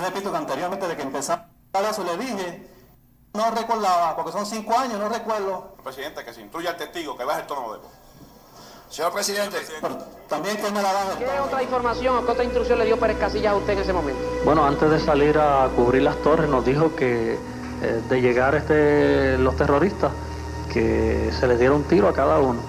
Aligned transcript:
Repito 0.00 0.30
que 0.30 0.36
anteriormente 0.36 0.88
de 0.88 0.96
que 0.96 1.02
empezara 1.02 1.48
eso 1.90 2.04
le 2.04 2.16
dije, 2.16 2.70
no 3.34 3.50
recordaba, 3.50 4.14
porque 4.14 4.32
son 4.32 4.46
cinco 4.46 4.78
años, 4.78 4.98
no 4.98 5.08
recuerdo. 5.08 5.74
Presidente, 5.82 6.24
que 6.24 6.32
se 6.32 6.40
instruya 6.40 6.70
al 6.70 6.76
testigo, 6.76 7.16
que 7.16 7.24
baje 7.24 7.40
el 7.40 7.46
tono 7.46 7.72
de 7.72 7.78
voz. 7.78 7.92
Señor 8.88 9.12
presidente, 9.12 9.56
Pero 9.80 9.98
también 10.28 10.56
que 10.56 10.70
me 10.70 10.80
la 10.80 10.92
dan. 10.92 11.18
¿Qué 11.18 11.26
otra 11.40 11.62
información 11.62 12.16
o 12.16 12.24
qué 12.24 12.30
otra 12.30 12.44
instrucción 12.44 12.78
le 12.78 12.84
dio 12.84 12.98
Pérez 12.98 13.18
Casillas 13.18 13.54
a 13.54 13.56
usted 13.56 13.72
en 13.72 13.78
ese 13.80 13.92
momento? 13.92 14.20
Bueno, 14.44 14.64
antes 14.64 14.88
de 14.88 15.00
salir 15.00 15.36
a 15.36 15.68
cubrir 15.74 16.02
las 16.02 16.16
torres 16.18 16.48
nos 16.48 16.64
dijo 16.64 16.94
que 16.94 17.32
eh, 17.34 18.02
de 18.08 18.20
llegar 18.20 18.54
este, 18.54 19.36
los 19.38 19.56
terroristas, 19.56 20.12
que 20.72 21.32
se 21.38 21.46
les 21.48 21.58
diera 21.58 21.74
un 21.74 21.84
tiro 21.84 22.08
a 22.08 22.12
cada 22.12 22.38
uno. 22.38 22.60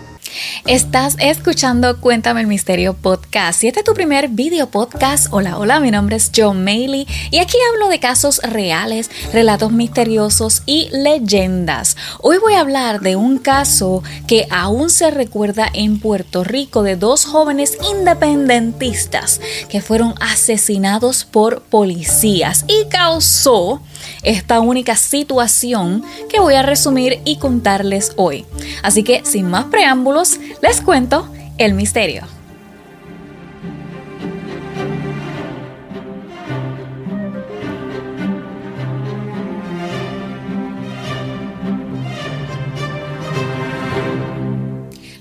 Estás 0.65 1.15
escuchando 1.19 1.99
Cuéntame 1.99 2.41
el 2.41 2.47
Misterio 2.47 2.93
Podcast. 2.93 3.59
Si 3.59 3.67
este 3.67 3.79
es 3.81 3.85
tu 3.85 3.93
primer 3.93 4.29
video 4.29 4.69
podcast, 4.69 5.27
hola, 5.31 5.57
hola, 5.57 5.79
mi 5.79 5.91
nombre 5.91 6.15
es 6.15 6.31
John 6.35 6.63
Maley 6.63 7.07
y 7.31 7.37
aquí 7.39 7.57
hablo 7.71 7.89
de 7.89 7.99
casos 7.99 8.39
reales, 8.43 9.11
relatos 9.31 9.71
misteriosos 9.71 10.63
y 10.65 10.89
leyendas. 10.91 11.95
Hoy 12.21 12.37
voy 12.39 12.53
a 12.53 12.61
hablar 12.61 13.01
de 13.01 13.15
un 13.15 13.37
caso 13.37 14.03
que 14.27 14.47
aún 14.49 14.89
se 14.89 15.11
recuerda 15.11 15.69
en 15.73 15.99
Puerto 15.99 16.43
Rico 16.43 16.83
de 16.83 16.95
dos 16.95 17.25
jóvenes 17.25 17.77
independentistas 17.91 19.41
que 19.69 19.81
fueron 19.81 20.15
asesinados 20.19 21.25
por 21.25 21.61
policías 21.61 22.65
y 22.67 22.85
causó 22.89 23.81
esta 24.25 24.59
única 24.59 24.95
situación 24.95 26.03
que 26.29 26.39
voy 26.39 26.55
a 26.55 26.63
resumir 26.63 27.19
y 27.23 27.37
contarles 27.37 28.13
hoy. 28.17 28.45
Así 28.83 29.03
que 29.03 29.23
sin 29.23 29.49
más 29.49 29.65
preámbulos, 29.65 30.39
les 30.61 30.81
cuento 30.81 31.29
el 31.57 31.73
misterio. 31.73 32.23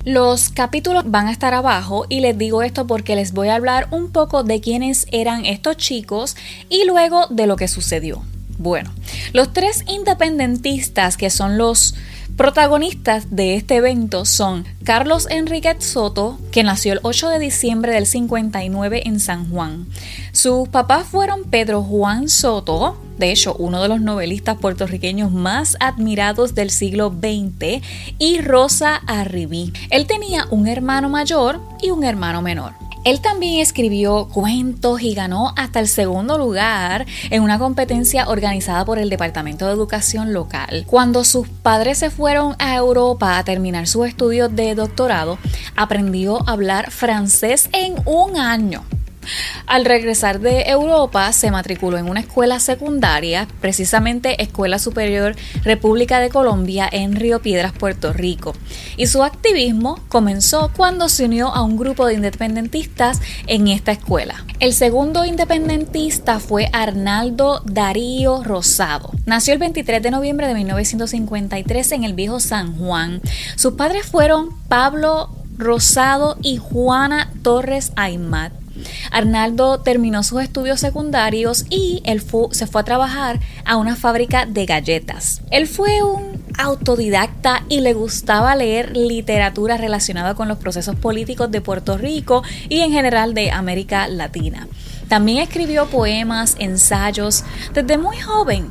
Los 0.05 0.51
capítulos 0.51 1.05
van 1.07 1.29
a 1.29 1.33
estar 1.33 1.55
abajo 1.55 2.05
y 2.09 2.21
les 2.21 2.37
digo 2.37 2.63
esto 2.63 2.87
porque 2.87 3.17
les 3.17 3.33
voy 3.33 3.49
a 3.49 3.55
hablar 3.55 3.89
un 3.91 4.13
poco 4.13 4.45
de 4.45 4.61
quiénes 4.61 5.07
eran 5.11 5.47
estos 5.47 5.79
chicos 5.79 6.37
y 6.69 6.85
luego 6.85 7.27
de 7.31 7.47
lo 7.47 7.57
que 7.57 7.69
sucedió. 7.69 8.23
Bueno, 8.59 8.93
los 9.33 9.53
tres 9.53 9.85
independentistas 9.89 11.17
que 11.17 11.31
son 11.31 11.59
los 11.59 11.95
protagonistas 12.37 13.35
de 13.35 13.55
este 13.55 13.77
evento 13.77 14.25
son 14.25 14.65
Carlos 14.83 15.27
Enriquez 15.31 15.85
Soto, 15.85 16.39
que 16.51 16.65
nació 16.65 16.95
el 16.95 17.01
8 17.03 17.29
de 17.29 17.39
diciembre 17.39 17.93
del 17.93 18.07
59 18.07 19.03
en 19.07 19.21
San 19.21 19.51
Juan. 19.51 19.87
Sus 20.33 20.69
papás 20.69 21.07
fueron 21.07 21.45
Pedro 21.45 21.83
Juan 21.83 22.29
Soto, 22.29 23.01
de 23.19 23.31
hecho 23.31 23.55
uno 23.59 23.83
de 23.83 23.89
los 23.89 24.01
novelistas 24.01 24.59
puertorriqueños 24.59 25.31
más 25.31 25.77
admirados 25.79 26.55
del 26.55 26.71
siglo 26.71 27.11
XX, 27.11 27.83
y 28.19 28.41
Rosa 28.41 28.97
Arribí. 29.07 29.73
Él 29.91 30.07
tenía 30.07 30.47
un 30.51 30.67
hermano 30.67 31.09
mayor 31.09 31.61
y 31.81 31.91
un 31.91 32.05
hermano 32.05 32.43
menor. 32.43 32.84
Él 33.05 33.21
también 33.21 33.61
escribió 33.61 34.29
cuentos 34.29 35.03
y 35.03 35.15
ganó 35.15 35.53
hasta 35.57 35.79
el 35.79 35.89
segundo 35.89 36.39
lugar 36.39 37.05
en 37.29 37.43
una 37.43 37.59
competencia 37.59 38.29
organizada 38.29 38.87
por 38.87 38.99
el 38.99 39.11
Departamento 39.11 39.67
de 39.67 39.75
Educación 39.75 40.33
local. 40.33 40.85
Cuando 40.87 41.23
sus 41.25 41.47
padres 41.47 41.99
se 41.99 42.09
fueron 42.09 42.57
a 42.59 42.75
Europa 42.77 43.37
a 43.37 43.45
terminar 43.45 43.87
sus 43.89 44.09
estudios 44.09 44.57
de 44.57 44.75
doctorado, 44.75 45.39
aprendió 45.77 46.49
a 46.49 46.53
hablar 46.53 46.91
francés 46.91 47.69
en 47.73 47.95
un 48.07 48.39
año. 48.39 48.85
Al 49.67 49.85
regresar 49.85 50.41
de 50.41 50.63
Europa, 50.63 51.33
se 51.33 51.51
matriculó 51.51 51.99
en 51.99 52.09
una 52.09 52.21
escuela 52.21 52.61
secundaria, 52.61 53.49
precisamente 53.61 54.43
Escuela 54.43 54.79
Superior 54.79 55.37
República 55.65 56.21
de 56.21 56.31
Colombia 56.31 56.89
en 56.91 57.17
Río 57.17 57.41
Piedras, 57.41 57.73
Puerto 57.73 58.13
Rico. 58.13 58.55
Y 58.97 59.07
su 59.07 59.23
activismo 59.23 60.01
comenzó 60.09 60.71
cuando 60.77 61.09
se 61.09 61.25
unió 61.25 61.49
a 61.49 61.63
un 61.63 61.77
grupo 61.77 62.07
de 62.07 62.15
independentistas 62.15 63.21
en 63.47 63.69
esta 63.69 63.93
escuela. 63.93 64.45
El 64.61 64.73
segundo 64.73 65.25
independentista 65.25 66.41
fue 66.41 66.69
Arnaldo 66.73 67.63
Darío 67.65 68.43
Rosado. 68.45 69.13
Nació 69.27 69.53
el 69.53 69.59
23 69.59 70.03
de 70.03 70.11
noviembre 70.11 70.47
de 70.47 70.55
1953 70.55 71.93
en 71.93 72.05
el 72.05 72.15
viejo 72.15 72.41
San 72.41 72.77
Juan. 72.77 73.21
Sus 73.57 73.75
padres 73.75 74.07
fueron 74.07 74.51
Pablo 74.69 75.31
Rosado 75.57 76.37
y 76.43 76.57
Juana 76.57 77.31
Torres 77.43 77.93
Aymat. 77.97 78.64
Arnaldo 79.11 79.81
terminó 79.81 80.23
sus 80.23 80.43
estudios 80.43 80.81
secundarios 80.81 81.67
y 81.71 82.03
él 82.05 82.23
se 82.51 82.67
fue 82.67 82.81
a 82.81 82.85
trabajar 82.85 83.41
a 83.65 83.77
una 83.77 83.97
fábrica 83.97 84.47
de 84.47 84.67
galletas. 84.67 85.43
Él 85.51 85.67
fue 85.67 86.03
un 86.03 86.43
autodidacta 86.59 87.65
y 87.69 87.81
le 87.81 87.95
gustaba 87.95 88.55
leer 88.55 88.97
literatura 88.97 89.77
relacionada 89.77 90.35
con 90.35 90.49
los 90.49 90.59
procesos 90.59 90.97
políticos 90.97 91.51
de 91.51 91.61
Puerto 91.61 91.99
Rico 91.99 92.43
y 92.69 92.81
en 92.81 92.93
general 92.93 93.35
de 93.35 93.51
América 93.51 94.09
Latina. 94.09 94.69
También 95.09 95.39
escribió 95.39 95.87
poemas, 95.87 96.57
ensayos, 96.59 97.45
desde 97.73 97.99
muy 97.99 98.19
joven. 98.19 98.69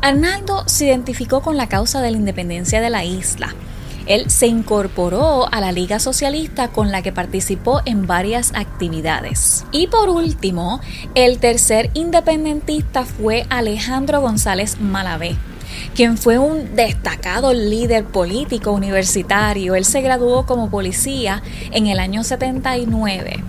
Arnaldo 0.00 0.64
se 0.66 0.86
identificó 0.86 1.40
con 1.40 1.56
la 1.56 1.68
causa 1.68 2.00
de 2.00 2.10
la 2.10 2.18
independencia 2.18 2.80
de 2.80 2.90
la 2.90 3.04
isla 3.04 3.54
él 4.06 4.30
se 4.30 4.46
incorporó 4.46 5.52
a 5.52 5.60
la 5.60 5.72
Liga 5.72 5.98
Socialista 5.98 6.68
con 6.68 6.92
la 6.92 7.02
que 7.02 7.12
participó 7.12 7.80
en 7.84 8.06
varias 8.06 8.52
actividades. 8.54 9.64
Y 9.72 9.86
por 9.86 10.08
último, 10.08 10.80
el 11.14 11.38
tercer 11.38 11.90
independentista 11.94 13.04
fue 13.04 13.46
Alejandro 13.50 14.20
González 14.20 14.80
Malavé 14.80 15.36
quien 15.94 16.18
fue 16.18 16.38
un 16.38 16.76
destacado 16.76 17.52
líder 17.52 18.04
político 18.04 18.72
universitario. 18.72 19.74
Él 19.74 19.84
se 19.84 20.02
graduó 20.02 20.46
como 20.46 20.70
policía 20.70 21.42
en 21.72 21.86
el 21.86 21.98
año 21.98 22.22
79 22.22 23.42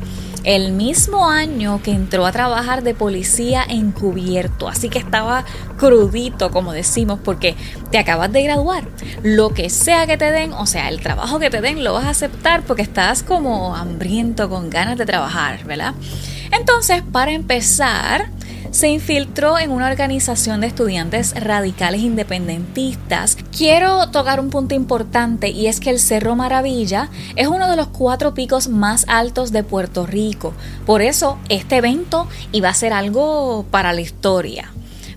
el 0.45 0.71
mismo 0.71 1.27
año 1.27 1.81
que 1.83 1.91
entró 1.91 2.25
a 2.25 2.31
trabajar 2.31 2.83
de 2.83 2.93
policía 2.93 3.65
encubierto. 3.67 4.69
Así 4.69 4.89
que 4.89 4.99
estaba 4.99 5.43
crudito, 5.77 6.51
como 6.51 6.71
decimos, 6.71 7.19
porque 7.23 7.55
te 7.91 7.97
acabas 7.97 8.31
de 8.31 8.43
graduar. 8.43 8.87
Lo 9.23 9.49
que 9.49 9.69
sea 9.69 10.05
que 10.05 10.17
te 10.17 10.31
den, 10.31 10.53
o 10.53 10.67
sea, 10.67 10.89
el 10.89 11.01
trabajo 11.01 11.39
que 11.39 11.49
te 11.49 11.61
den, 11.61 11.83
lo 11.83 11.93
vas 11.93 12.05
a 12.05 12.09
aceptar 12.11 12.61
porque 12.61 12.83
estás 12.83 13.23
como 13.23 13.75
hambriento, 13.75 14.49
con 14.49 14.69
ganas 14.69 14.97
de 14.97 15.05
trabajar, 15.05 15.63
¿verdad? 15.65 15.95
Entonces, 16.51 17.01
para 17.11 17.31
empezar, 17.31 18.29
se 18.75 18.89
infiltró 18.89 19.57
en 19.57 19.71
una 19.71 19.87
organización 19.87 20.59
de 20.59 20.67
estudiantes 20.67 21.33
radicales 21.41 22.01
independentistas. 22.01 23.37
Quiero 23.55 24.09
tocar 24.09 24.41
un 24.41 24.49
punto 24.49 24.75
importante 24.75 25.47
y 25.47 25.67
es 25.67 25.79
que 25.79 25.91
el 25.91 25.97
Cerro 25.97 26.35
Maravilla 26.35 27.09
es 27.37 27.47
uno 27.47 27.69
de 27.69 27.77
los 27.77 27.87
cuatro 27.87 28.33
picos 28.33 28.67
más 28.67 29.05
altos 29.07 29.53
de 29.53 29.63
Puerto 29.63 30.05
Rico. 30.05 30.53
Por 30.85 31.01
eso 31.01 31.37
este 31.47 31.77
evento 31.77 32.27
iba 32.51 32.67
a 32.67 32.73
ser 32.73 32.91
algo 32.91 33.65
para 33.71 33.93
la 33.93 34.01
historia. 34.01 34.73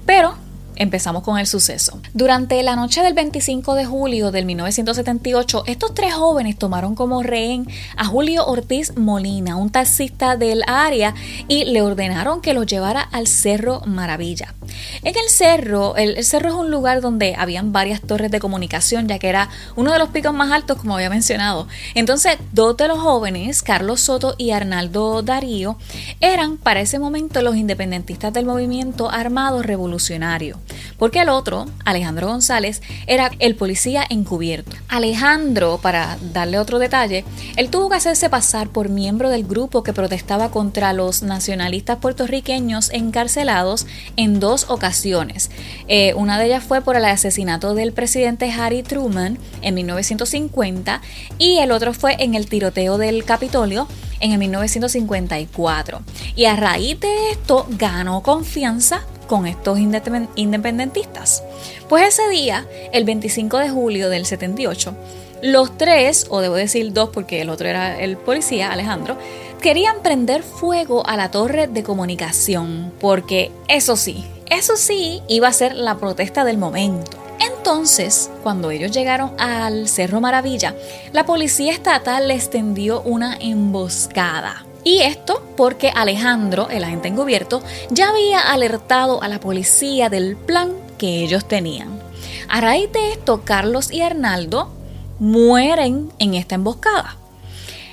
Pero 0.06 0.36
Empezamos 0.78 1.24
con 1.24 1.38
el 1.38 1.48
suceso. 1.48 2.00
Durante 2.14 2.62
la 2.62 2.76
noche 2.76 3.02
del 3.02 3.12
25 3.12 3.74
de 3.74 3.84
julio 3.84 4.30
del 4.30 4.46
1978, 4.46 5.64
estos 5.66 5.92
tres 5.92 6.14
jóvenes 6.14 6.56
tomaron 6.56 6.94
como 6.94 7.24
rehén 7.24 7.66
a 7.96 8.04
Julio 8.04 8.46
Ortiz 8.46 8.96
Molina, 8.96 9.56
un 9.56 9.70
taxista 9.70 10.36
del 10.36 10.62
área, 10.68 11.16
y 11.48 11.64
le 11.64 11.82
ordenaron 11.82 12.40
que 12.40 12.54
lo 12.54 12.62
llevara 12.62 13.00
al 13.00 13.26
Cerro 13.26 13.80
Maravilla. 13.86 14.54
En 15.02 15.16
el 15.16 15.28
cerro, 15.28 15.96
el, 15.96 16.22
cerro 16.24 16.50
es 16.50 16.54
un 16.54 16.70
lugar 16.70 17.00
donde 17.00 17.34
habían 17.36 17.72
varias 17.72 18.00
torres 18.00 18.30
de 18.30 18.38
comunicación, 18.38 19.08
ya 19.08 19.18
que 19.18 19.28
era 19.28 19.48
uno 19.74 19.92
de 19.92 19.98
los 19.98 20.10
picos 20.10 20.32
más 20.32 20.52
altos, 20.52 20.78
como 20.78 20.94
había 20.94 21.10
mencionado. 21.10 21.66
Entonces, 21.94 22.36
dos 22.52 22.76
de 22.76 22.86
los 22.86 23.00
jóvenes, 23.00 23.64
Carlos 23.64 24.00
Soto 24.02 24.36
y 24.38 24.52
Arnaldo 24.52 25.22
Darío, 25.22 25.76
eran 26.20 26.56
para 26.56 26.80
ese 26.80 27.00
momento 27.00 27.42
los 27.42 27.56
independentistas 27.56 28.32
del 28.32 28.46
movimiento 28.46 29.10
armado 29.10 29.60
revolucionario 29.60 30.58
porque 30.98 31.20
el 31.20 31.28
otro, 31.28 31.66
Alejandro 31.84 32.28
González, 32.28 32.82
era 33.06 33.30
el 33.38 33.54
policía 33.54 34.04
encubierto. 34.08 34.76
Alejandro, 34.88 35.78
para 35.82 36.18
darle 36.32 36.58
otro 36.58 36.78
detalle, 36.78 37.24
él 37.56 37.70
tuvo 37.70 37.88
que 37.88 37.96
hacerse 37.96 38.30
pasar 38.30 38.68
por 38.68 38.88
miembro 38.88 39.30
del 39.30 39.44
grupo 39.44 39.82
que 39.82 39.92
protestaba 39.92 40.50
contra 40.50 40.92
los 40.92 41.22
nacionalistas 41.22 41.98
puertorriqueños 41.98 42.90
encarcelados 42.92 43.86
en 44.16 44.40
dos 44.40 44.66
ocasiones. 44.68 45.50
Eh, 45.88 46.14
una 46.14 46.38
de 46.38 46.46
ellas 46.46 46.64
fue 46.64 46.80
por 46.80 46.96
el 46.96 47.04
asesinato 47.04 47.74
del 47.74 47.92
presidente 47.92 48.50
Harry 48.50 48.82
Truman 48.82 49.38
en 49.62 49.74
1950 49.74 51.00
y 51.38 51.58
el 51.58 51.72
otro 51.72 51.92
fue 51.92 52.16
en 52.18 52.34
el 52.34 52.48
tiroteo 52.48 52.98
del 52.98 53.24
Capitolio 53.24 53.88
en 54.20 54.32
el 54.32 54.38
1954. 54.38 56.02
Y 56.36 56.46
a 56.46 56.56
raíz 56.56 57.00
de 57.00 57.30
esto 57.30 57.66
ganó 57.70 58.22
confianza 58.22 59.02
con 59.28 59.46
estos 59.46 59.78
independentistas. 59.78 61.44
Pues 61.88 62.08
ese 62.08 62.28
día, 62.28 62.66
el 62.92 63.04
25 63.04 63.58
de 63.58 63.70
julio 63.70 64.10
del 64.10 64.26
78, 64.26 64.94
los 65.42 65.78
tres, 65.78 66.26
o 66.30 66.40
debo 66.40 66.56
decir 66.56 66.92
dos 66.92 67.10
porque 67.10 67.40
el 67.40 67.50
otro 67.50 67.68
era 67.68 68.00
el 68.00 68.16
policía, 68.16 68.72
Alejandro, 68.72 69.16
querían 69.62 70.02
prender 70.02 70.42
fuego 70.42 71.06
a 71.06 71.16
la 71.16 71.30
torre 71.30 71.68
de 71.68 71.84
comunicación, 71.84 72.92
porque 73.00 73.52
eso 73.68 73.96
sí, 73.96 74.24
eso 74.50 74.76
sí 74.76 75.22
iba 75.28 75.46
a 75.46 75.52
ser 75.52 75.76
la 75.76 75.96
protesta 75.96 76.44
del 76.44 76.58
momento. 76.58 77.16
Entonces, 77.38 78.30
cuando 78.42 78.70
ellos 78.70 78.90
llegaron 78.90 79.32
al 79.38 79.88
Cerro 79.88 80.20
Maravilla, 80.20 80.74
la 81.12 81.24
policía 81.24 81.72
estatal 81.72 82.26
les 82.26 82.50
tendió 82.50 83.02
una 83.02 83.36
emboscada. 83.40 84.64
Y 84.84 85.00
esto 85.00 85.42
porque 85.56 85.90
Alejandro, 85.94 86.68
el 86.70 86.84
agente 86.84 87.08
encubierto, 87.08 87.62
ya 87.90 88.10
había 88.10 88.40
alertado 88.40 89.22
a 89.22 89.28
la 89.28 89.40
policía 89.40 90.08
del 90.08 90.36
plan 90.36 90.72
que 90.98 91.22
ellos 91.22 91.46
tenían. 91.46 92.00
A 92.48 92.60
raíz 92.60 92.90
de 92.92 93.12
esto, 93.12 93.42
Carlos 93.44 93.92
y 93.92 94.00
Arnaldo 94.00 94.70
mueren 95.18 96.10
en 96.18 96.34
esta 96.34 96.54
emboscada. 96.54 97.16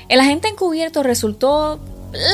El 0.08 0.20
agente 0.20 0.48
encubierto 0.48 1.04
resultó 1.04 1.80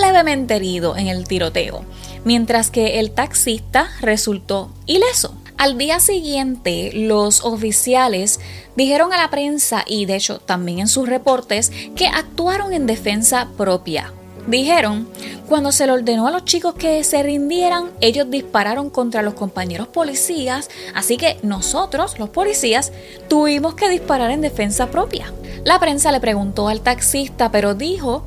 levemente 0.02 0.56
herido 0.56 0.96
en 0.96 1.08
el 1.08 1.28
tiroteo, 1.28 1.84
mientras 2.26 2.70
que 2.70 3.00
el 3.00 3.12
taxista 3.12 3.90
resultó 4.02 4.72
ileso. 4.86 5.34
Al 5.58 5.78
día 5.78 6.00
siguiente, 6.00 6.92
los 6.94 7.44
oficiales 7.46 8.40
dijeron 8.76 9.14
a 9.14 9.18
la 9.18 9.30
prensa 9.30 9.84
y 9.86 10.06
de 10.06 10.16
hecho 10.16 10.40
también 10.40 10.80
en 10.80 10.88
sus 10.88 11.08
reportes 11.08 11.72
que 11.96 12.08
actuaron 12.08 12.74
en 12.74 12.88
defensa 12.88 13.48
propia. 13.58 14.12
Dijeron, 14.48 15.08
cuando 15.48 15.72
se 15.72 15.86
le 15.86 15.92
ordenó 15.92 16.28
a 16.28 16.32
los 16.32 16.46
chicos 16.46 16.74
que 16.76 17.04
se 17.04 17.22
rindieran, 17.22 17.92
ellos 18.02 18.30
dispararon 18.30 18.90
contra 18.90 19.22
los 19.22 19.36
compañeros 19.36 19.88
policías, 19.88 20.70
así 20.96 21.18
que 21.18 21.38
nosotros, 21.44 22.18
los 22.18 22.30
policías, 22.30 22.92
tuvimos 23.28 23.76
que 23.76 23.90
disparar 23.90 24.32
en 24.32 24.42
defensa 24.42 24.90
propia. 24.90 25.32
La 25.64 25.80
prensa 25.80 26.12
le 26.12 26.20
preguntó 26.20 26.68
al 26.68 26.82
taxista, 26.82 27.52
pero 27.52 27.76
dijo 27.76 28.26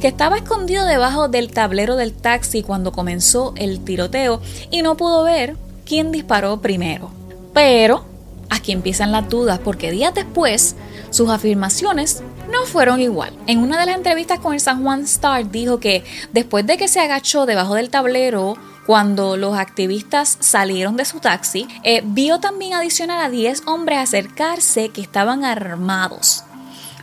que 0.00 0.08
estaba 0.08 0.38
escondido 0.38 0.86
debajo 0.86 1.28
del 1.28 1.52
tablero 1.52 1.96
del 1.96 2.14
taxi 2.14 2.62
cuando 2.62 2.90
comenzó 2.90 3.52
el 3.56 3.84
tiroteo 3.84 4.40
y 4.70 4.80
no 4.80 4.96
pudo 4.96 5.24
ver 5.24 5.56
quién 5.84 6.10
disparó 6.10 6.60
primero. 6.62 7.10
Pero 7.52 8.04
aquí 8.48 8.72
empiezan 8.72 9.12
las 9.12 9.28
dudas 9.28 9.60
porque 9.62 9.90
días 9.90 10.14
después 10.14 10.74
sus 11.10 11.28
afirmaciones 11.28 12.22
no 12.50 12.64
fueron 12.66 13.00
igual. 13.00 13.32
En 13.46 13.58
una 13.58 13.78
de 13.78 13.86
las 13.86 13.96
entrevistas 13.96 14.38
con 14.38 14.54
el 14.54 14.60
San 14.60 14.82
Juan 14.82 15.02
Star 15.02 15.50
dijo 15.50 15.80
que 15.80 16.04
después 16.32 16.66
de 16.66 16.76
que 16.76 16.88
se 16.88 17.00
agachó 17.00 17.46
debajo 17.46 17.74
del 17.74 17.90
tablero 17.90 18.56
cuando 18.86 19.36
los 19.36 19.56
activistas 19.56 20.36
salieron 20.40 20.96
de 20.96 21.04
su 21.04 21.20
taxi, 21.20 21.68
eh, 21.84 22.02
vio 22.04 22.40
también 22.40 22.74
adicional 22.74 23.22
a 23.22 23.30
10 23.30 23.62
hombres 23.66 23.98
acercarse 23.98 24.88
que 24.88 25.00
estaban 25.00 25.44
armados. 25.44 26.44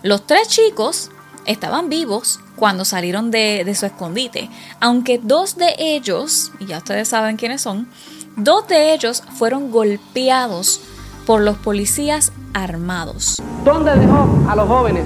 Los 0.04 0.28
tres 0.28 0.50
chicos 0.50 1.12
estaban 1.46 1.90
vivos 1.90 2.40
cuando 2.56 2.84
salieron 2.84 3.32
de, 3.32 3.64
de 3.66 3.76
su 3.76 3.86
escondite, 3.86 4.50
aunque 4.80 5.20
dos 5.22 5.56
de 5.56 5.76
ellos, 5.78 6.52
y 6.60 6.66
ya 6.66 6.80
ustedes 6.80 7.08
saben 7.08 7.38
quiénes 7.38 7.62
son, 7.62 7.88
Dos 8.40 8.68
de 8.68 8.94
ellos 8.94 9.24
fueron 9.36 9.72
golpeados 9.72 10.80
por 11.26 11.42
los 11.42 11.58
policías 11.58 12.32
armados. 12.54 13.42
¿Dónde 13.66 13.96
dejó 13.96 14.30
a 14.48 14.56
los 14.56 14.68
jóvenes 14.68 15.06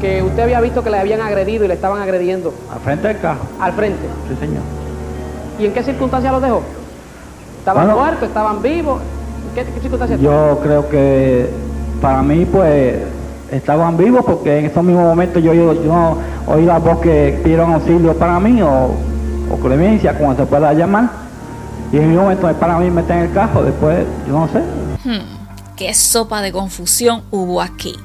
que 0.00 0.22
usted 0.22 0.42
había 0.42 0.60
visto 0.60 0.82
que 0.82 0.90
le 0.90 0.98
habían 0.98 1.20
agredido 1.20 1.64
y 1.64 1.68
le 1.68 1.74
estaban 1.74 2.00
agrediendo? 2.00 2.52
Al 2.72 2.80
frente 2.80 3.08
del 3.08 3.20
carro. 3.20 3.40
Al 3.60 3.72
frente. 3.72 4.00
Sí, 4.28 4.36
señor. 4.40 4.62
¿Y 5.58 5.66
en 5.66 5.72
qué 5.72 5.82
circunstancias 5.82 6.32
los 6.32 6.42
dejó? 6.42 6.62
¿Estaban 7.58 7.86
Bueno. 7.86 8.00
muertos? 8.00 8.28
¿Estaban 8.28 8.62
vivos? 8.62 9.00
¿En 9.48 9.54
qué, 9.66 9.70
qué 9.72 9.80
circunstancias? 9.80 10.20
Yo 10.20 10.58
creo 10.62 10.88
que 10.88 11.50
para 12.00 12.22
mí, 12.22 12.46
pues, 12.46 12.94
estaban 13.50 13.96
vivos 13.96 14.24
porque 14.24 14.58
en 14.60 14.66
esos 14.66 14.82
mismos 14.82 15.04
momentos 15.04 15.42
yo, 15.42 15.52
yo, 15.52 15.74
yo 15.74 16.16
oí 16.46 16.64
la 16.64 16.78
voz 16.78 17.00
que 17.00 17.38
pidieron 17.42 17.74
auxilio 17.74 18.14
para 18.14 18.40
mí 18.40 18.62
o, 18.62 18.68
o 19.52 19.56
clemencia, 19.62 20.16
como 20.16 20.34
se 20.34 20.44
pueda 20.46 20.72
llamar. 20.72 21.10
Y 21.92 21.98
en 21.98 22.10
mi 22.10 22.16
momento 22.16 22.50
para 22.54 22.78
mí 22.78 22.90
meter 22.90 23.16
en 23.16 23.22
el 23.24 23.32
carro, 23.32 23.62
después, 23.64 23.98
yo 24.26 24.32
no 24.32 24.48
sé. 24.48 24.60
Qué 25.80 25.94
sopa 25.94 26.42
de 26.42 26.52
confusión 26.52 27.22
hubo 27.30 27.62
aquí. 27.62 27.96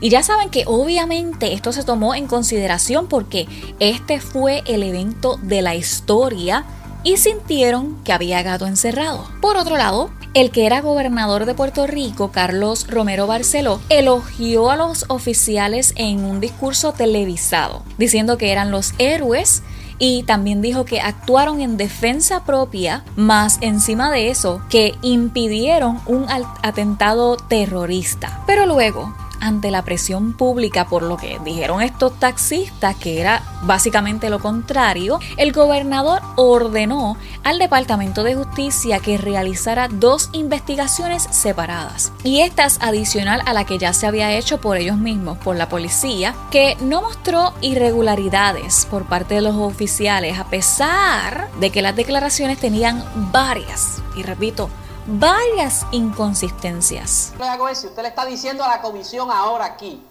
Y 0.00 0.08
ya 0.08 0.22
saben 0.22 0.50
que 0.50 0.62
obviamente 0.68 1.52
esto 1.52 1.72
se 1.72 1.82
tomó 1.82 2.14
en 2.14 2.28
consideración 2.28 3.08
porque 3.08 3.48
este 3.80 4.20
fue 4.20 4.62
el 4.66 4.84
evento 4.84 5.40
de 5.42 5.60
la 5.60 5.74
historia 5.74 6.64
y 7.02 7.16
sintieron 7.16 7.96
que 8.04 8.12
había 8.12 8.44
gato 8.44 8.68
encerrado. 8.68 9.28
Por 9.40 9.56
otro 9.56 9.76
lado, 9.76 10.10
el 10.34 10.52
que 10.52 10.64
era 10.64 10.80
gobernador 10.80 11.44
de 11.44 11.54
Puerto 11.54 11.88
Rico, 11.88 12.30
Carlos 12.30 12.86
Romero 12.86 13.26
Barceló, 13.26 13.80
elogió 13.88 14.70
a 14.70 14.76
los 14.76 15.04
oficiales 15.08 15.92
en 15.96 16.24
un 16.24 16.38
discurso 16.38 16.92
televisado, 16.92 17.82
diciendo 17.98 18.38
que 18.38 18.52
eran 18.52 18.70
los 18.70 18.94
héroes 18.98 19.64
y 19.98 20.22
también 20.24 20.62
dijo 20.62 20.84
que 20.84 21.00
actuaron 21.00 21.60
en 21.60 21.76
defensa 21.76 22.44
propia, 22.44 23.04
más 23.16 23.58
encima 23.60 24.10
de 24.10 24.30
eso, 24.30 24.62
que 24.68 24.94
impidieron 25.02 26.00
un 26.06 26.26
atentado 26.62 27.36
terrorista. 27.36 28.42
Pero 28.46 28.66
luego, 28.66 29.14
ante 29.44 29.70
la 29.70 29.82
presión 29.82 30.32
pública 30.32 30.86
por 30.86 31.02
lo 31.02 31.16
que 31.16 31.38
dijeron 31.44 31.82
estos 31.82 32.18
taxistas, 32.18 32.96
que 32.96 33.20
era 33.20 33.42
básicamente 33.62 34.30
lo 34.30 34.40
contrario, 34.40 35.20
el 35.36 35.52
gobernador 35.52 36.22
ordenó 36.36 37.16
al 37.42 37.58
Departamento 37.58 38.24
de 38.24 38.34
Justicia 38.34 39.00
que 39.00 39.18
realizara 39.18 39.88
dos 39.88 40.30
investigaciones 40.32 41.22
separadas. 41.30 42.12
Y 42.22 42.40
estas 42.40 42.78
adicional 42.80 43.42
a 43.44 43.52
la 43.52 43.64
que 43.64 43.78
ya 43.78 43.92
se 43.92 44.06
había 44.06 44.32
hecho 44.32 44.60
por 44.60 44.76
ellos 44.76 44.96
mismos, 44.96 45.38
por 45.38 45.56
la 45.56 45.68
policía, 45.68 46.34
que 46.50 46.76
no 46.80 47.02
mostró 47.02 47.52
irregularidades 47.60 48.86
por 48.90 49.04
parte 49.04 49.34
de 49.34 49.42
los 49.42 49.56
oficiales, 49.56 50.38
a 50.38 50.46
pesar 50.46 51.48
de 51.60 51.70
que 51.70 51.82
las 51.82 51.96
declaraciones 51.96 52.58
tenían 52.58 53.04
varias, 53.32 54.02
y 54.16 54.22
repito, 54.22 54.70
varias 55.06 55.86
inconsistencias. 55.90 57.32
le 57.38 57.48
hago 57.48 57.68
eso. 57.68 57.88
Usted 57.88 58.02
le 58.02 58.08
está 58.08 58.24
diciendo 58.24 58.64
a 58.64 58.68
la 58.68 58.82
comisión 58.82 59.30
ahora 59.30 59.64
aquí 59.64 60.04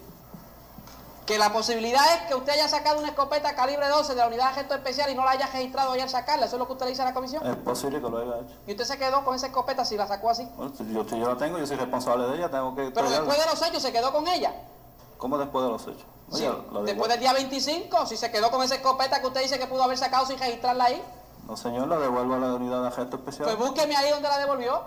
que 1.26 1.38
la 1.38 1.52
posibilidad 1.52 2.02
es 2.16 2.28
que 2.28 2.34
usted 2.34 2.52
haya 2.52 2.68
sacado 2.68 2.98
una 2.98 3.08
escopeta 3.08 3.54
calibre 3.54 3.88
12 3.88 4.14
de 4.14 4.20
la 4.20 4.26
unidad 4.26 4.44
de 4.44 4.50
agente 4.50 4.74
especial 4.74 5.10
y 5.10 5.14
no 5.14 5.24
la 5.24 5.32
haya 5.32 5.46
registrado 5.46 5.92
al 5.92 6.08
sacarla. 6.08 6.46
¿Eso 6.46 6.56
es 6.56 6.60
lo 6.60 6.66
que 6.66 6.72
usted 6.74 6.84
le 6.84 6.90
dice 6.90 7.02
a 7.02 7.06
la 7.06 7.14
comisión? 7.14 7.46
Es 7.46 7.56
posible 7.56 8.00
que 8.00 8.10
lo 8.10 8.18
haya 8.18 8.40
hecho. 8.40 8.54
Y 8.66 8.72
usted 8.72 8.84
se 8.84 8.98
quedó 8.98 9.24
con 9.24 9.34
esa 9.34 9.46
escopeta 9.46 9.84
si 9.84 9.96
la 9.96 10.06
sacó 10.06 10.30
así. 10.30 10.46
Bueno, 10.56 10.72
si 10.76 10.92
yo, 10.92 11.04
si 11.04 11.18
yo 11.18 11.28
la 11.28 11.36
tengo, 11.36 11.58
yo 11.58 11.66
soy 11.66 11.76
responsable 11.76 12.26
de 12.26 12.36
ella, 12.36 12.50
tengo 12.50 12.74
que 12.74 12.90
Pero 12.90 13.08
después 13.08 13.38
de 13.38 13.46
los 13.46 13.62
hechos 13.62 13.82
se 13.82 13.92
quedó 13.92 14.12
con 14.12 14.28
ella. 14.28 14.52
¿Cómo 15.16 15.38
después 15.38 15.64
de 15.64 15.70
los 15.70 15.82
hechos? 15.82 16.04
Sí, 16.32 16.46
Oye, 16.46 16.84
después 16.84 17.10
del 17.10 17.20
día 17.20 17.32
25, 17.32 18.06
si 18.06 18.16
se 18.16 18.30
quedó 18.30 18.50
con 18.50 18.62
esa 18.62 18.74
escopeta 18.74 19.20
que 19.20 19.26
usted 19.26 19.42
dice 19.42 19.58
que 19.58 19.66
pudo 19.66 19.82
haber 19.82 19.96
sacado 19.96 20.26
sin 20.26 20.38
registrarla 20.38 20.84
ahí, 20.84 21.02
No, 21.46 21.56
señor, 21.56 21.88
la 21.88 21.98
devuelvo 21.98 22.34
a 22.34 22.38
la 22.38 22.54
unidad 22.54 22.82
de 22.82 22.88
agente 22.88 23.16
especial. 23.16 23.44
pues 23.44 23.58
búsqueme 23.58 23.96
ahí 23.96 24.10
donde 24.10 24.28
la 24.28 24.38
devolvió. 24.38 24.82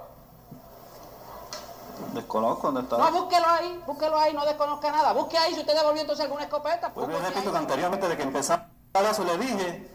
Desconozco 2.14 2.68
dónde 2.68 2.82
está. 2.82 2.98
No, 2.98 3.12
búsquelo 3.12 3.46
ahí, 3.48 3.84
búsquelo 3.86 4.18
ahí, 4.18 4.34
no 4.34 4.46
desconozca 4.46 4.92
nada. 4.92 5.14
Busque 5.14 5.38
ahí 5.38 5.54
si 5.54 5.62
usted 5.62 5.76
devolvió 5.76 6.02
entonces 6.02 6.26
alguna 6.26 6.44
escopeta. 6.44 6.94
Pues 6.94 7.08
yo 7.08 7.14
búsquese 7.14 7.34
repito 7.34 7.52
que 7.52 7.58
anteriormente 7.58 8.08
de 8.08 8.18
que 8.18 8.24
empezara 8.24 8.70
eso 9.12 9.24
le 9.24 9.38
dije, 9.38 9.92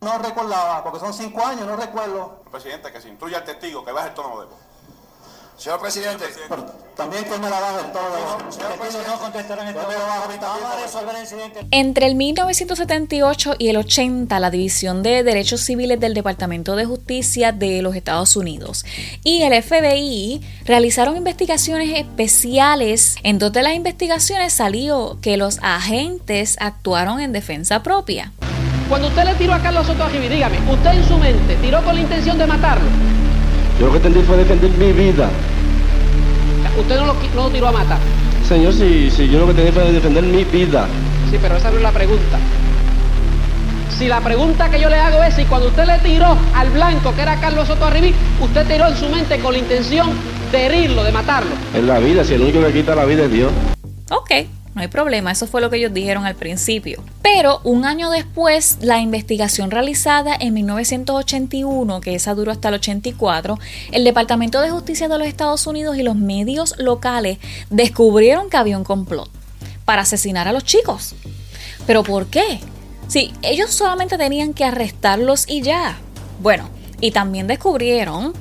no 0.00 0.18
recordaba, 0.18 0.82
porque 0.82 1.00
son 1.00 1.14
cinco 1.14 1.44
años, 1.44 1.66
no 1.66 1.76
recuerdo. 1.76 2.42
Presidente, 2.50 2.92
que 2.92 3.00
se 3.00 3.08
instruya 3.08 3.38
al 3.38 3.44
testigo 3.44 3.84
que 3.84 3.92
baje 3.92 4.08
el 4.08 4.14
tono 4.14 4.40
de 4.40 4.46
voz. 4.46 4.58
Señor 5.56 5.80
presidente. 5.80 6.24
Pero 6.48 6.66
también 6.96 7.24
que 7.24 7.38
me 7.38 7.48
la. 7.48 7.58
Señor 8.50 8.78
presidente. 8.78 9.10
No 9.10 9.18
contestarán 9.18 9.66
mí 9.68 9.72
también, 9.72 10.00
Vamos 10.40 10.64
a 10.64 10.82
resolver 10.82 11.14
el 11.14 11.20
incidente. 11.22 11.66
Entre 11.70 12.06
el 12.06 12.14
1978 12.16 13.54
y 13.58 13.68
el 13.68 13.76
80, 13.76 14.40
la 14.40 14.50
División 14.50 15.02
de 15.02 15.22
Derechos 15.22 15.60
Civiles 15.60 16.00
del 16.00 16.14
Departamento 16.14 16.76
de 16.76 16.84
Justicia 16.84 17.52
de 17.52 17.82
los 17.82 17.94
Estados 17.94 18.36
Unidos 18.36 18.84
y 19.22 19.42
el 19.42 19.62
FBI 19.62 20.40
realizaron 20.64 21.16
investigaciones 21.16 21.98
especiales. 21.98 23.16
En 23.22 23.38
dos 23.38 23.52
de 23.52 23.62
las 23.62 23.74
investigaciones 23.74 24.52
salió 24.52 25.18
que 25.20 25.36
los 25.36 25.58
agentes 25.62 26.56
actuaron 26.60 27.20
en 27.20 27.32
defensa 27.32 27.82
propia. 27.82 28.32
Cuando 28.88 29.08
usted 29.08 29.24
le 29.24 29.34
tiró 29.34 29.54
a 29.54 29.60
Carlos 29.60 29.86
Soto 29.86 30.04
Arribi, 30.04 30.28
dígame, 30.28 30.58
usted 30.70 30.90
en 30.90 31.08
su 31.08 31.16
mente 31.16 31.56
tiró 31.56 31.82
con 31.82 31.94
la 31.94 32.00
intención 32.02 32.36
de 32.36 32.46
matarlo. 32.46 32.88
Yo 33.78 33.86
lo 33.86 33.90
que 33.92 33.96
entendí 33.98 34.20
fue 34.22 34.36
defender 34.36 34.70
mi 34.72 34.92
vida. 34.92 35.30
Usted 36.78 36.96
no 36.96 37.06
lo, 37.06 37.14
qui- 37.14 37.30
no 37.34 37.44
lo 37.44 37.50
tiró 37.50 37.68
a 37.68 37.72
matar. 37.72 37.98
Señor, 38.48 38.72
si, 38.72 39.10
si 39.10 39.28
yo 39.28 39.38
lo 39.40 39.44
que 39.46 39.50
entendí 39.52 39.72
fue 39.72 39.90
defender 39.92 40.22
mi 40.24 40.44
vida. 40.44 40.86
Sí, 41.30 41.38
pero 41.40 41.56
esa 41.56 41.70
no 41.70 41.76
es 41.78 41.82
la 41.82 41.92
pregunta. 41.92 42.38
Si 43.98 44.08
la 44.08 44.20
pregunta 44.20 44.68
que 44.68 44.80
yo 44.80 44.88
le 44.88 44.96
hago 44.96 45.22
es 45.22 45.34
si 45.34 45.44
cuando 45.44 45.68
usted 45.68 45.84
le 45.86 45.98
tiró 46.00 46.36
al 46.54 46.70
blanco, 46.70 47.14
que 47.14 47.22
era 47.22 47.36
Carlos 47.36 47.68
Soto 47.68 47.84
Arribí, 47.86 48.12
usted 48.40 48.66
tiró 48.66 48.88
en 48.88 48.96
su 48.96 49.08
mente 49.08 49.38
con 49.38 49.52
la 49.52 49.58
intención 49.60 50.10
de 50.50 50.66
herirlo, 50.66 51.04
de 51.04 51.12
matarlo. 51.12 51.52
Es 51.72 51.82
la 51.84 51.98
vida, 52.00 52.24
si 52.24 52.34
el 52.34 52.42
único 52.42 52.60
que 52.60 52.72
quita 52.72 52.94
la 52.96 53.04
vida 53.04 53.24
es 53.24 53.30
Dios. 53.32 53.52
Ok, 54.10 54.30
no 54.74 54.82
hay 54.82 54.88
problema, 54.88 55.30
eso 55.30 55.46
fue 55.46 55.60
lo 55.60 55.70
que 55.70 55.76
ellos 55.76 55.94
dijeron 55.94 56.24
al 56.26 56.34
principio. 56.34 57.02
Pero 57.22 57.60
un 57.62 57.84
año 57.84 58.10
después, 58.10 58.78
la 58.80 58.98
investigación 58.98 59.70
realizada 59.70 60.36
en 60.38 60.52
1981, 60.54 62.00
que 62.00 62.14
esa 62.14 62.34
duró 62.34 62.50
hasta 62.50 62.68
el 62.68 62.74
84, 62.74 63.58
el 63.92 64.04
Departamento 64.04 64.60
de 64.60 64.70
Justicia 64.70 65.08
de 65.08 65.18
los 65.18 65.28
Estados 65.28 65.66
Unidos 65.68 65.96
y 65.96 66.02
los 66.02 66.16
medios 66.16 66.74
locales 66.78 67.38
descubrieron 67.70 68.50
que 68.50 68.56
había 68.56 68.76
un 68.76 68.84
complot 68.84 69.30
para 69.84 70.02
asesinar 70.02 70.48
a 70.48 70.52
los 70.52 70.64
chicos. 70.64 71.14
¿Pero 71.86 72.02
por 72.02 72.26
qué? 72.26 72.60
Sí, 73.06 73.32
ellos 73.42 73.70
solamente 73.70 74.18
tenían 74.18 74.54
que 74.54 74.64
arrestarlos 74.64 75.48
y 75.48 75.62
ya. 75.62 75.98
Bueno, 76.40 76.68
y 77.00 77.12
también 77.12 77.46
descubrieron 77.46 78.32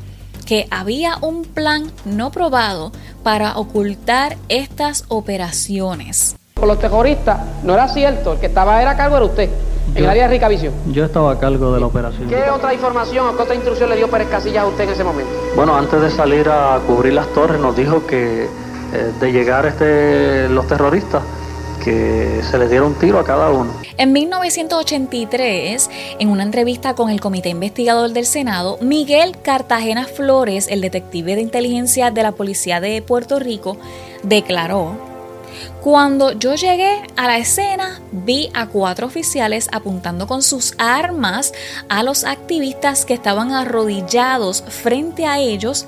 que 0.46 0.68
había 0.72 1.18
un 1.22 1.44
plan 1.44 1.92
no 2.06 2.32
probado 2.32 2.92
para 3.24 3.58
ocultar 3.58 4.38
estas 4.50 5.06
operaciones. 5.08 6.36
Con 6.56 6.68
los 6.68 6.80
terroristas, 6.80 7.40
no 7.64 7.74
era 7.74 7.88
cierto, 7.88 8.34
el 8.34 8.40
que 8.40 8.46
estaba 8.46 8.82
era 8.82 8.92
a 8.92 8.98
cargo 8.98 9.18
era 9.18 9.26
usted, 9.26 9.50
en 9.96 10.04
el 10.04 10.10
área 10.10 10.24
de 10.24 10.30
Ricavisión. 10.30 10.74
Yo 10.92 11.06
estaba 11.06 11.32
a 11.34 11.40
cargo 11.40 11.74
de 11.74 11.80
la 11.80 11.88
operación. 11.88 12.30
¿Qué 12.30 12.50
otra 12.50 12.74
información 12.74 13.28
o 13.28 13.36
qué 13.36 13.44
otra 13.44 13.56
instrucción 13.56 13.90
le 13.90 13.96
dio 13.96 14.10
Pérez 14.10 14.30
Casillas 14.30 14.64
a 14.64 14.68
usted 14.68 14.86
en 14.86 14.90
ese 14.92 15.04
momento? 15.04 15.32
Bueno, 15.56 15.76
antes 15.76 16.02
de 16.02 16.10
salir 16.12 16.48
a 16.50 16.80
cubrir 16.88 17.14
las 17.14 17.28
torres 17.34 17.60
nos 17.60 17.76
dijo 17.76 18.06
que 18.06 18.48
eh, 18.94 19.12
de 19.20 19.32
llegar 19.32 19.66
este, 19.66 20.48
los 20.50 20.68
terroristas, 20.68 21.23
que 21.84 22.42
se 22.50 22.58
les 22.58 22.70
diera 22.70 22.86
un 22.86 22.96
tiro 22.96 23.20
a 23.20 23.24
cada 23.24 23.50
uno. 23.50 23.74
En 23.98 24.14
1983, 24.14 25.90
en 26.20 26.30
una 26.30 26.44
entrevista 26.44 26.96
con 26.96 27.10
el 27.10 27.20
Comité 27.22 27.50
Investigador 27.50 28.12
del 28.12 28.26
Senado, 28.26 28.78
Miguel 28.82 29.38
Cartagena 29.42 30.06
Flores, 30.06 30.68
el 30.68 30.82
detective 30.82 31.36
de 31.36 31.42
inteligencia 31.42 32.12
de 32.12 32.24
la 32.24 32.32
Policía 32.32 32.80
de 32.80 33.02
Puerto 33.02 33.40
Rico, 33.40 33.78
declaró 34.24 35.14
cuando 35.82 36.32
yo 36.32 36.56
llegué 36.56 37.02
a 37.16 37.28
la 37.28 37.38
escena, 37.38 38.02
vi 38.12 38.50
a 38.54 38.68
cuatro 38.68 39.06
oficiales 39.08 39.68
apuntando 39.72 40.28
con 40.28 40.42
sus 40.42 40.74
armas 40.78 41.54
a 41.90 42.04
los 42.04 42.24
activistas 42.24 43.06
que 43.06 43.14
estaban 43.14 43.52
arrodillados 43.52 44.64
frente 44.68 45.26
a 45.26 45.40
ellos. 45.40 45.86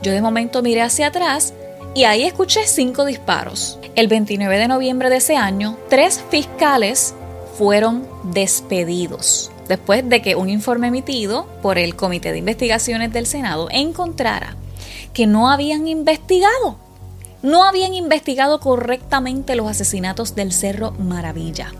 Yo 0.00 0.12
de 0.12 0.22
momento 0.22 0.62
miré 0.62 0.82
hacia 0.82 1.08
atrás 1.08 1.54
y 1.94 2.04
ahí 2.04 2.24
escuché 2.24 2.66
cinco 2.66 3.04
disparos. 3.04 3.78
El 3.94 4.08
29 4.08 4.58
de 4.58 4.68
noviembre 4.68 5.10
de 5.10 5.16
ese 5.16 5.36
año, 5.36 5.76
tres 5.88 6.24
fiscales 6.30 7.14
fueron 7.58 8.06
despedidos 8.24 9.52
después 9.68 10.06
de 10.08 10.20
que 10.22 10.36
un 10.36 10.48
informe 10.48 10.88
emitido 10.88 11.46
por 11.62 11.78
el 11.78 11.96
Comité 11.96 12.32
de 12.32 12.38
Investigaciones 12.38 13.12
del 13.12 13.26
Senado 13.26 13.68
encontrara 13.70 14.56
que 15.12 15.26
no 15.26 15.50
habían 15.50 15.86
investigado, 15.88 16.76
no 17.42 17.64
habían 17.64 17.94
investigado 17.94 18.60
correctamente 18.60 19.56
los 19.56 19.68
asesinatos 19.68 20.34
del 20.34 20.52
Cerro 20.52 20.92
Maravilla. 20.92 21.72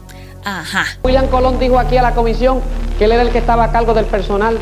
Ajá. 0.45 0.85
William 1.05 1.29
Colón 1.29 1.59
dijo 1.59 1.79
aquí 1.79 1.97
a 1.97 2.03
la 2.03 2.15
comisión 2.15 2.61
que 2.99 3.05
él 3.05 3.13
era 3.13 3.23
el 3.23 3.31
que 3.31 3.39
estaba 3.39 3.65
a 3.65 3.73
cargo 3.73 3.95
del 3.95 4.07
personal 4.07 4.59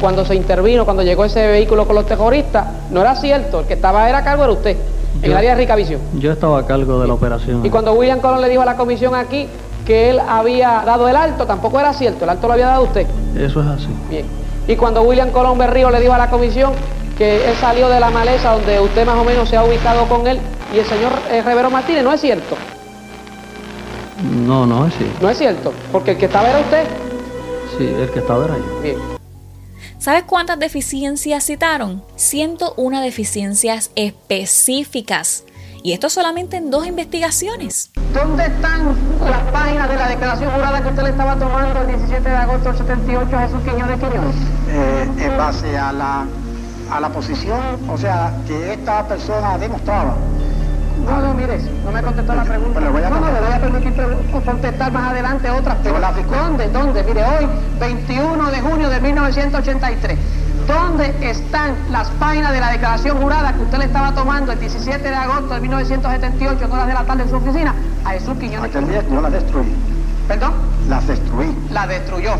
cuando 0.00 0.24
se 0.24 0.34
intervino, 0.34 0.84
cuando 0.84 1.02
llegó 1.02 1.24
ese 1.24 1.46
vehículo 1.46 1.86
con 1.86 1.94
los 1.94 2.06
terroristas. 2.06 2.66
No 2.90 3.02
era 3.02 3.14
cierto, 3.14 3.60
el 3.60 3.66
que 3.66 3.74
estaba 3.74 4.08
era 4.08 4.18
a 4.18 4.24
cargo 4.24 4.44
era 4.44 4.52
usted, 4.52 4.76
en 5.22 5.30
el 5.30 5.36
área 5.36 5.50
de 5.50 5.56
Ricavisión. 5.56 6.00
Yo 6.18 6.32
estaba 6.32 6.58
a 6.58 6.66
cargo 6.66 7.00
de 7.00 7.08
la 7.08 7.14
operación. 7.14 7.64
Y 7.64 7.70
cuando 7.70 7.92
William 7.92 8.20
Colón 8.20 8.40
le 8.40 8.48
dijo 8.48 8.62
a 8.62 8.66
la 8.66 8.76
comisión 8.76 9.14
aquí 9.14 9.48
que 9.84 10.10
él 10.10 10.20
había 10.20 10.82
dado 10.84 11.08
el 11.08 11.16
alto, 11.16 11.46
tampoco 11.46 11.80
era 11.80 11.92
cierto, 11.92 12.24
el 12.24 12.30
alto 12.30 12.46
lo 12.46 12.54
había 12.54 12.66
dado 12.66 12.84
usted. 12.84 13.06
Eso 13.36 13.60
es 13.60 13.66
así. 13.66 13.88
Bien. 14.08 14.26
Y 14.66 14.76
cuando 14.76 15.02
William 15.02 15.30
Colón 15.30 15.58
Berrío 15.58 15.90
le 15.90 16.00
dijo 16.00 16.12
a 16.12 16.18
la 16.18 16.30
comisión 16.30 16.72
que 17.18 17.48
él 17.48 17.56
salió 17.60 17.88
de 17.88 18.00
la 18.00 18.10
maleza 18.10 18.52
donde 18.52 18.80
usted 18.80 19.04
más 19.04 19.16
o 19.16 19.24
menos 19.24 19.48
se 19.48 19.56
ha 19.56 19.64
ubicado 19.64 20.06
con 20.06 20.26
él 20.26 20.38
y 20.74 20.78
el 20.78 20.86
señor 20.86 21.12
eh, 21.30 21.42
Rivero 21.42 21.70
Martínez, 21.70 22.04
¿no 22.04 22.12
es 22.12 22.20
cierto? 22.20 22.56
No, 24.46 24.66
no 24.66 24.86
es 24.86 24.94
cierto. 24.96 25.16
No 25.20 25.30
es 25.30 25.38
cierto, 25.38 25.72
porque 25.92 26.12
el 26.12 26.18
que 26.18 26.26
estaba 26.26 26.48
era 26.50 26.60
usted. 26.60 26.84
Sí, 27.76 27.94
el 27.98 28.10
que 28.10 28.20
estaba 28.20 28.44
era 28.44 28.56
yo. 28.56 28.80
Bien. 28.82 29.19
¿Sabes 30.00 30.22
cuántas 30.24 30.58
deficiencias 30.58 31.44
citaron? 31.44 32.02
101 32.16 33.02
deficiencias 33.02 33.90
específicas. 33.96 35.44
Y 35.82 35.92
esto 35.92 36.08
solamente 36.08 36.56
en 36.56 36.70
dos 36.70 36.86
investigaciones. 36.86 37.90
¿Dónde 38.14 38.46
están 38.46 38.96
las 39.22 39.42
páginas 39.52 39.90
de 39.90 39.96
la 39.96 40.08
declaración 40.08 40.52
jurada 40.52 40.82
que 40.82 40.88
usted 40.88 41.02
le 41.02 41.10
estaba 41.10 41.38
tomando 41.38 41.82
el 41.82 41.88
17 41.88 42.26
de 42.26 42.34
agosto 42.34 42.70
del 42.70 42.78
78 42.78 43.36
a 43.36 43.40
Jesús 43.42 43.60
Quiñones 43.62 44.00
Quiñones? 44.00 44.36
Eh, 44.70 45.08
en 45.18 45.36
base 45.36 45.76
a 45.76 45.92
la, 45.92 46.26
a 46.90 47.00
la 47.00 47.08
posición, 47.10 47.60
o 47.86 47.98
sea, 47.98 48.32
que 48.46 48.72
esta 48.72 49.06
persona 49.06 49.58
demostraba. 49.58 50.16
No, 51.04 51.20
no, 51.20 51.34
mire, 51.34 51.58
no 51.84 51.92
me 51.92 52.02
contestó 52.02 52.34
la 52.34 52.44
pregunta. 52.44 52.80
Pero 52.80 52.92
voy 52.92 53.02
a 53.02 53.10
no, 53.10 53.20
no, 53.20 53.32
le 53.32 53.40
voy 53.40 53.52
a 53.52 53.60
permitir 53.60 53.92
contestar 54.44 54.92
más 54.92 55.12
adelante 55.12 55.50
otras. 55.50 55.76
Pero 55.82 55.94
Yo 55.94 56.00
la 56.00 56.12
fijo. 56.12 56.34
¿Dónde? 56.34 56.68
¿Dónde? 56.68 57.02
Mire, 57.02 57.24
hoy, 57.24 57.46
21 57.80 58.50
de 58.50 58.60
junio 58.60 58.88
de 58.88 59.00
1983. 59.00 60.18
¿Dónde 60.66 61.14
están 61.28 61.74
las 61.90 62.08
páginas 62.10 62.52
de 62.52 62.60
la 62.60 62.70
declaración 62.70 63.20
jurada 63.20 63.52
que 63.54 63.62
usted 63.62 63.78
le 63.78 63.84
estaba 63.86 64.14
tomando 64.14 64.52
el 64.52 64.60
17 64.60 65.02
de 65.02 65.14
agosto 65.14 65.54
de 65.54 65.60
1978, 65.60 66.64
en 66.64 66.72
horas 66.72 66.86
de 66.86 66.94
la 66.94 67.04
tarde 67.04 67.22
en 67.24 67.30
su 67.30 67.36
oficina, 67.36 67.74
a 68.04 68.10
Jesús 68.10 68.38
Quiñones? 68.38 68.70
Aquel 68.70 68.88
día 68.88 69.02
yo 69.10 69.20
las 69.20 69.32
destruí. 69.32 69.66
¿Perdón? 70.28 70.52
Las 70.88 71.06
destruí. 71.08 71.56
La 71.72 71.86
destruyó. 71.86 72.34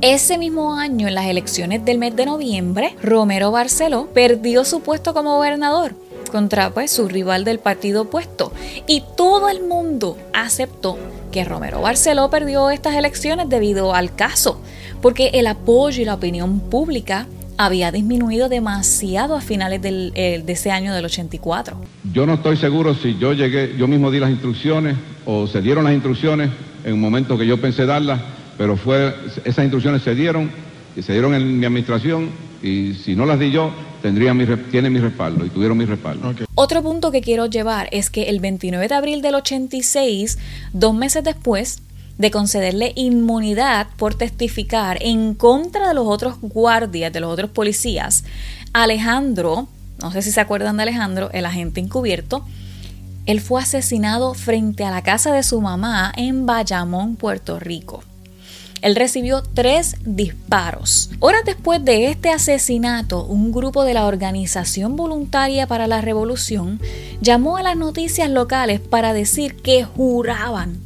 Ese 0.00 0.38
mismo 0.38 0.74
año, 0.74 1.08
en 1.08 1.14
las 1.14 1.26
elecciones 1.26 1.84
del 1.84 1.98
mes 1.98 2.14
de 2.14 2.26
noviembre, 2.26 2.94
Romero 3.02 3.50
Barceló 3.50 4.06
perdió 4.12 4.64
su 4.64 4.80
puesto 4.80 5.14
como 5.14 5.36
gobernador 5.36 5.94
contra 6.30 6.70
pues, 6.70 6.90
su 6.90 7.08
rival 7.08 7.44
del 7.44 7.58
partido 7.58 8.02
opuesto. 8.02 8.52
Y 8.86 9.02
todo 9.16 9.48
el 9.48 9.62
mundo 9.62 10.16
aceptó 10.32 10.98
que 11.32 11.44
Romero 11.44 11.80
Barceló 11.80 12.30
perdió 12.30 12.70
estas 12.70 12.94
elecciones 12.94 13.48
debido 13.48 13.94
al 13.94 14.14
caso, 14.14 14.60
porque 15.02 15.28
el 15.34 15.46
apoyo 15.46 16.02
y 16.02 16.04
la 16.04 16.14
opinión 16.14 16.60
pública 16.60 17.26
había 17.58 17.90
disminuido 17.90 18.48
demasiado 18.48 19.34
a 19.34 19.40
finales 19.40 19.82
del, 19.82 20.12
eh, 20.14 20.42
de 20.44 20.52
ese 20.52 20.70
año 20.70 20.94
del 20.94 21.04
84. 21.04 21.76
Yo 22.12 22.24
no 22.24 22.34
estoy 22.34 22.56
seguro 22.56 22.94
si 22.94 23.18
yo 23.18 23.32
llegué, 23.32 23.74
yo 23.76 23.88
mismo 23.88 24.10
di 24.10 24.20
las 24.20 24.30
instrucciones 24.30 24.96
o 25.26 25.46
se 25.46 25.60
dieron 25.60 25.84
las 25.84 25.92
instrucciones 25.92 26.50
en 26.84 26.94
un 26.94 27.00
momento 27.00 27.36
que 27.36 27.46
yo 27.46 27.60
pensé 27.60 27.84
darlas, 27.84 28.20
pero 28.56 28.76
fue, 28.76 29.12
esas 29.44 29.64
instrucciones 29.64 30.02
se 30.02 30.14
dieron 30.14 30.50
y 30.96 31.02
se 31.02 31.12
dieron 31.12 31.34
en 31.34 31.58
mi 31.58 31.66
administración 31.66 32.30
y 32.62 32.94
si 32.94 33.14
no 33.14 33.24
las 33.26 33.38
di 33.38 33.50
yo, 33.50 33.70
tendría 34.02 34.34
mi, 34.34 34.44
re- 34.44 34.56
tiene 34.56 34.90
mi 34.90 34.98
respaldo 34.98 35.44
y 35.46 35.50
tuvieron 35.50 35.76
mi 35.78 35.84
respaldo. 35.84 36.32
Otro 36.54 36.82
punto 36.82 37.10
que 37.10 37.20
quiero 37.20 37.46
llevar 37.46 37.88
es 37.92 38.10
que 38.10 38.24
el 38.24 38.40
29 38.40 38.88
de 38.88 38.94
abril 38.94 39.22
del 39.22 39.34
86, 39.36 40.38
dos 40.72 40.94
meses 40.94 41.22
después 41.24 41.80
de 42.18 42.30
concederle 42.32 42.92
inmunidad 42.96 43.86
por 43.96 44.14
testificar 44.14 44.98
en 45.02 45.34
contra 45.34 45.88
de 45.88 45.94
los 45.94 46.06
otros 46.08 46.36
guardias, 46.40 47.12
de 47.12 47.20
los 47.20 47.32
otros 47.32 47.50
policías, 47.50 48.24
Alejandro, 48.72 49.68
no 50.00 50.12
sé 50.12 50.22
si 50.22 50.30
se 50.30 50.40
acuerdan 50.40 50.76
de 50.76 50.82
Alejandro, 50.84 51.30
el 51.32 51.46
agente 51.46 51.80
encubierto, 51.80 52.44
él 53.26 53.40
fue 53.40 53.60
asesinado 53.60 54.34
frente 54.34 54.84
a 54.84 54.90
la 54.90 55.02
casa 55.02 55.32
de 55.32 55.42
su 55.42 55.60
mamá 55.60 56.12
en 56.16 56.46
Bayamón, 56.46 57.16
Puerto 57.16 57.58
Rico. 57.58 58.02
Él 58.82 58.96
recibió 58.96 59.42
tres 59.42 59.96
disparos. 60.04 61.10
Horas 61.20 61.42
después 61.44 61.84
de 61.84 62.10
este 62.10 62.30
asesinato, 62.30 63.24
un 63.24 63.52
grupo 63.52 63.84
de 63.84 63.94
la 63.94 64.06
Organización 64.06 64.96
Voluntaria 64.96 65.66
para 65.66 65.86
la 65.86 66.00
Revolución 66.00 66.80
llamó 67.20 67.56
a 67.56 67.62
las 67.62 67.76
noticias 67.76 68.30
locales 68.30 68.80
para 68.80 69.12
decir 69.12 69.56
que 69.56 69.84
juraban, 69.84 70.78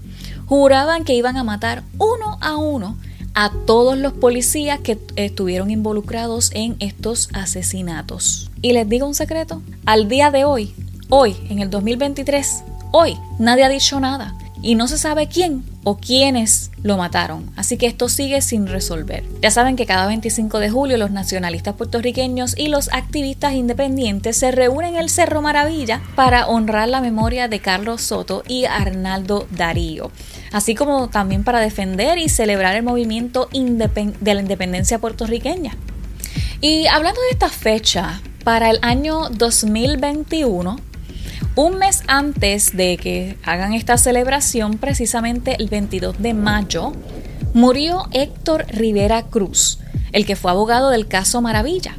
juraban 0.47 1.05
que 1.05 1.15
iban 1.15 1.37
a 1.37 1.45
matar 1.45 1.83
uno 1.99 2.39
a 2.41 2.57
uno 2.57 2.97
a 3.35 3.51
todos 3.67 3.97
los 3.97 4.13
policías 4.13 4.81
que 4.81 4.99
estuvieron 5.17 5.71
involucrados 5.71 6.51
en 6.55 6.77
estos 6.81 7.29
asesinatos. 7.33 8.51
Y 8.61 8.73
les 8.73 8.89
digo 8.89 9.07
un 9.07 9.15
secreto, 9.15 9.63
al 9.87 10.09
día 10.09 10.31
de 10.31 10.45
hoy, 10.45 10.75
hoy, 11.09 11.37
en 11.49 11.61
el 11.61 11.71
2023, 11.71 12.65
hoy, 12.93 13.17
nadie 13.39 13.65
ha 13.65 13.69
dicho 13.69 14.01
nada 14.01 14.37
y 14.61 14.75
no 14.75 14.87
se 14.87 14.99
sabe 14.99 15.29
quién 15.29 15.65
o 15.85 15.97
quiénes 15.97 16.71
lo 16.83 16.97
mataron. 16.97 17.51
Así 17.57 17.77
que 17.77 17.87
esto 17.87 18.09
sigue 18.09 18.41
sin 18.41 18.67
resolver. 18.67 19.25
Ya 19.41 19.51
saben 19.51 19.77
que 19.77 19.87
cada 19.87 20.07
25 20.07 20.59
de 20.59 20.71
julio 20.71 20.97
los 20.97 21.11
nacionalistas 21.11 21.75
puertorriqueños 21.75 22.57
y 22.57 22.69
los 22.69 22.93
activistas 22.93 23.55
independientes 23.55 24.37
se 24.37 24.51
reúnen 24.51 24.95
en 24.95 25.01
el 25.01 25.11
Cerro 25.11 25.43
Maravilla 25.43 26.03
para 26.15 26.47
honrar 26.47 26.89
la 26.89 27.01
memoria 27.01 27.49
de 27.49 27.61
Carlos 27.61 28.03
Soto 28.03 28.43
y 28.47 28.65
Arnaldo 28.65 29.47
Darío, 29.51 30.11
así 30.53 30.75
como 30.75 31.09
también 31.09 31.45
para 31.45 31.61
defender 31.61 32.19
y 32.19 32.29
celebrar 32.29 32.77
el 32.77 32.83
movimiento 32.83 33.49
de 33.53 34.35
la 34.35 34.41
independencia 34.41 34.99
puertorriqueña. 34.99 35.77
Y 36.61 36.87
hablando 36.87 37.21
de 37.23 37.31
esta 37.31 37.49
fecha, 37.49 38.21
para 38.45 38.71
el 38.71 38.79
año 38.83 39.29
2021, 39.31 40.77
un 41.55 41.79
mes 41.79 42.03
antes 42.07 42.77
de 42.77 42.97
que 42.97 43.37
hagan 43.45 43.75
esta 43.75 43.99
celebración, 43.99 44.79
precisamente 44.79 45.57
el 45.59 45.69
22 45.69 46.21
de 46.21 46.35
mayo, 46.35 46.93
murió 47.53 48.09
Héctor 48.13 48.67
Rivera 48.69 49.25
Cruz, 49.25 49.79
el 50.13 50.25
que 50.25 50.37
fue 50.37 50.51
abogado 50.51 50.91
del 50.91 51.09
caso 51.09 51.43
Maravilla. 51.43 51.97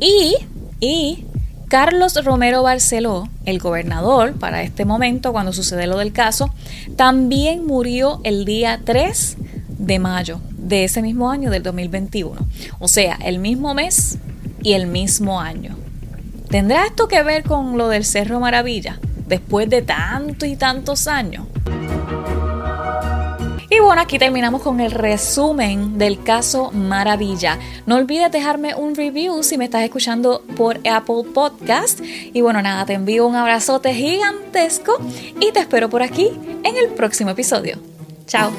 Y, 0.00 0.34
y 0.80 1.26
Carlos 1.68 2.22
Romero 2.24 2.62
Barceló, 2.64 3.28
el 3.44 3.60
gobernador 3.60 4.34
para 4.34 4.62
este 4.62 4.84
momento, 4.84 5.32
cuando 5.32 5.52
sucede 5.52 5.86
lo 5.86 5.98
del 5.98 6.12
caso, 6.12 6.52
también 6.96 7.64
murió 7.64 8.20
el 8.24 8.44
día 8.44 8.80
3 8.84 9.36
de 9.78 9.98
mayo 9.98 10.40
de 10.50 10.84
ese 10.84 11.02
mismo 11.02 11.30
año 11.30 11.50
del 11.50 11.62
2021. 11.62 12.34
O 12.78 12.88
sea, 12.88 13.16
el 13.24 13.38
mismo 13.38 13.74
mes 13.74 14.18
y 14.62 14.72
el 14.72 14.86
mismo 14.86 15.40
año. 15.40 15.76
¿Tendrá 16.52 16.84
esto 16.84 17.08
que 17.08 17.22
ver 17.22 17.44
con 17.44 17.78
lo 17.78 17.88
del 17.88 18.04
Cerro 18.04 18.38
Maravilla? 18.38 19.00
Después 19.26 19.70
de 19.70 19.80
tanto 19.80 20.44
y 20.44 20.54
tantos 20.54 21.08
años. 21.08 21.46
Y 23.70 23.78
bueno, 23.80 24.02
aquí 24.02 24.18
terminamos 24.18 24.60
con 24.60 24.78
el 24.80 24.90
resumen 24.90 25.96
del 25.96 26.22
caso 26.22 26.70
Maravilla. 26.72 27.58
No 27.86 27.96
olvides 27.96 28.30
dejarme 28.30 28.74
un 28.74 28.94
review 28.94 29.42
si 29.42 29.56
me 29.56 29.64
estás 29.64 29.82
escuchando 29.82 30.44
por 30.54 30.78
Apple 30.86 31.24
Podcast. 31.32 32.00
Y 32.02 32.42
bueno, 32.42 32.60
nada, 32.60 32.84
te 32.84 32.92
envío 32.92 33.26
un 33.26 33.34
abrazote 33.34 33.94
gigantesco 33.94 34.98
y 35.40 35.52
te 35.52 35.60
espero 35.60 35.88
por 35.88 36.02
aquí 36.02 36.32
en 36.64 36.76
el 36.76 36.88
próximo 36.88 37.30
episodio. 37.30 37.78
Chao. 38.26 38.52